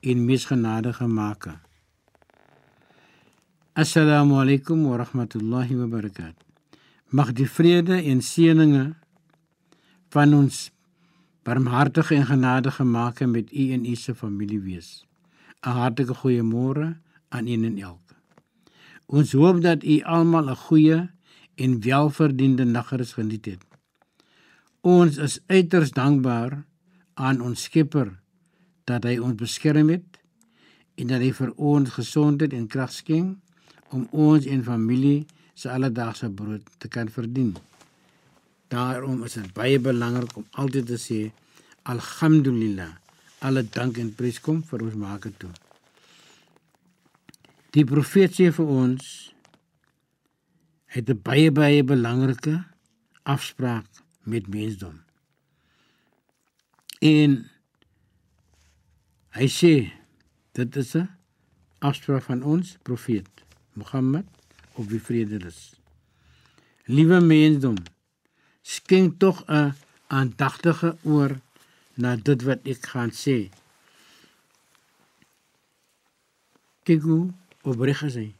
[0.00, 1.58] en meesgenadige Maker.
[3.74, 6.34] Assalamu alaykum wa rahmatullahi wa barakat.
[7.10, 8.94] Mag die vrede en seëninge
[10.14, 10.68] van ons
[11.42, 15.04] barmhartige en genadige Maker met u en u se familie wees.
[15.66, 16.94] 'n Hartlike goeiemôre
[17.28, 18.14] aan een en elk.
[19.06, 21.10] Ons hoop dat u almal 'n goeie
[21.54, 23.64] en welverdiende nagrus geniet het.
[24.80, 26.64] Ons is uiters dankbaar
[27.14, 28.20] aan ons Skepper
[28.88, 30.18] dat hy ons beskerm het
[30.98, 35.26] en dat hy vir ons gesondheid en krag skenk om ons en familie
[35.58, 37.54] se alledaagse brood te kan verdien.
[38.72, 41.20] Daarom is dit baie belangrik om altyd te sê
[41.88, 42.90] alhamdulillah.
[43.46, 45.52] Alle dank en prys kom vir ons Maker toe.
[47.76, 49.04] Die profeet sê vir ons
[50.94, 52.64] het 'n baie baie belangrike
[53.22, 53.86] afspraak
[54.24, 55.00] met mensdom.
[57.00, 57.50] En
[59.38, 59.74] hy sê
[60.58, 61.08] dit is 'n
[61.88, 63.30] afspraak van ons profeet
[63.78, 64.26] Mohammed
[64.74, 65.60] op wie vrede is.
[66.84, 67.76] Liewe mensdom,
[68.62, 69.74] skenk tog 'n
[70.06, 71.40] aandagtige oor
[71.94, 73.38] na dit wat ek gaan sê.
[76.82, 78.32] Kyk hoe opreg hy.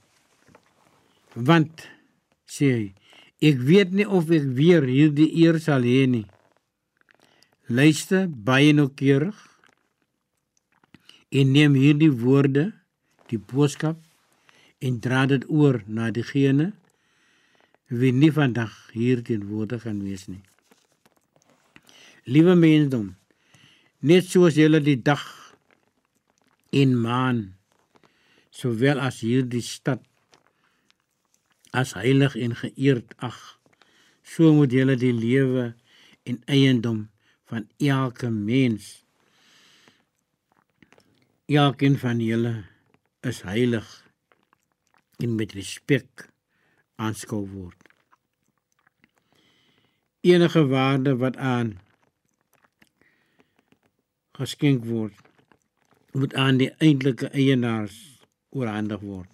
[1.35, 1.87] Want
[2.47, 2.87] sê hy,
[3.49, 6.27] ek weet nie of ek weer hierdie eer sal hê nie.
[7.67, 9.39] Luister baie noukeurig
[11.29, 12.71] en neem hierdie woorde,
[13.29, 13.99] die boodskap
[14.85, 16.73] en dra dit oor na diegene
[17.89, 20.43] wie nie vandag hier teenwoordig gaan wees nie.
[22.29, 23.15] Liewe mensdom,
[24.01, 25.25] net soos julle die dag
[26.77, 27.41] en maan
[28.53, 30.05] sowel as hierdie stad
[31.73, 33.39] as heilig en geëerd ag
[34.25, 35.73] so moet julle die lewe
[36.29, 37.07] en eiendom
[37.49, 39.08] van elke mens
[41.49, 42.55] elkeen van julle
[43.21, 43.89] is heilig
[45.19, 46.29] en met respek
[46.97, 47.89] aanskou word
[50.21, 51.79] enige waarde wat aan
[54.33, 55.15] geskenk word
[56.13, 57.97] moet aan die eintlike eienaars
[58.51, 59.31] oorhandig word.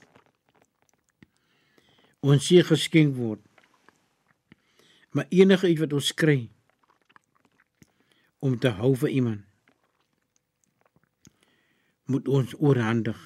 [2.20, 3.40] Ons sê geskenk word.
[5.14, 6.38] Maar enige iets wat ons kry
[8.44, 9.44] om te hou vir iemand
[12.04, 13.18] moet ons oorhandig.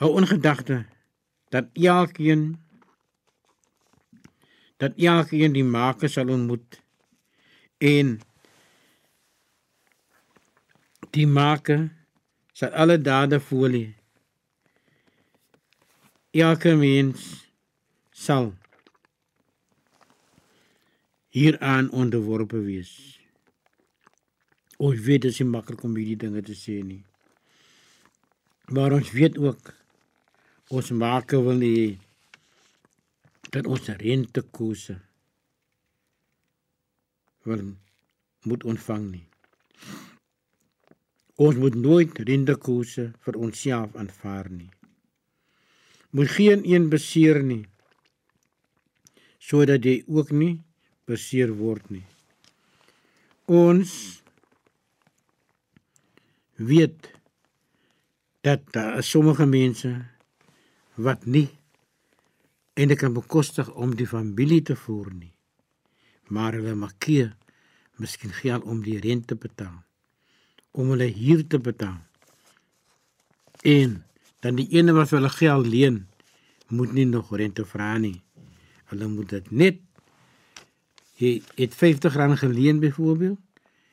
[0.00, 0.84] Hou in gedagte
[1.48, 2.64] dat elkeen
[4.76, 6.80] dat elkeen die maker sal ontmoet
[7.78, 8.18] en
[11.14, 11.86] die maker
[12.52, 13.78] sal alle dade voel.
[16.30, 17.26] Elke mens
[18.10, 18.54] sal
[21.34, 23.23] hieraan onderworpe wees.
[24.78, 27.02] Ons weet dit is maklik om hierdie dinge te sê nie.
[28.74, 29.74] Maar ons weet ook
[30.74, 31.98] ons maak wil nie
[33.54, 34.96] dat ons rentekoerse
[37.44, 37.62] wil
[38.48, 39.26] moet ontvang nie.
[41.36, 44.70] Ons moet nooit rendekoerse vir onsself aanvaar nie.
[46.14, 47.64] Moet geen een beseer nie
[49.44, 50.54] sodat jy ook nie
[51.04, 52.06] beseer word nie.
[53.44, 54.23] Ons
[56.56, 57.10] weet
[58.40, 59.94] dat daar sommige mense
[60.94, 61.48] wat nie
[62.74, 65.32] en dit kan bekostig om die familie te voer nie.
[66.28, 67.36] Maar hulle maak hier
[67.96, 69.82] miskien geld om die rente te betaal
[70.74, 72.00] om hulle huur te betaal.
[73.62, 74.02] En
[74.42, 76.00] dan die ene wat hulle geld leen,
[76.68, 78.18] moet nie nog rente vra nie.
[78.90, 79.78] Hulle moet dit net
[81.22, 83.38] jy het 50 rand geleen byvoorbeeld,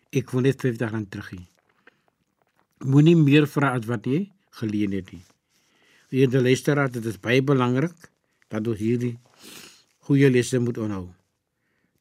[0.09, 1.41] ek wil net 50 rand terug hê.
[2.81, 4.23] Moenie meer vra as wat jy
[4.57, 5.21] geleen het nie.
[6.11, 7.93] Eerder luisteraar, dit is baie belangrik
[8.49, 9.13] dat ons hierdie
[10.07, 11.11] goeie lesse moet onthou.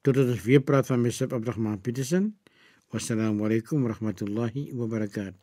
[0.01, 2.33] Totdat ons weer praat van Mesop Abdrahman Petersen.
[2.91, 5.37] Wassalamu alaykum wa rahmatullahi wa barakat.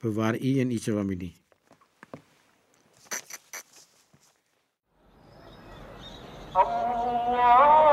[0.00, 1.34] Bewaar u en u se familie.
[6.54, 7.87] Allah